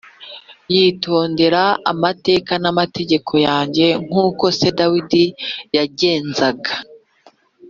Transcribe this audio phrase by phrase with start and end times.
[0.71, 5.23] bitondera amateka n’amategeko yanjye nk’uko se Dawidi
[5.75, 6.73] yagenzaga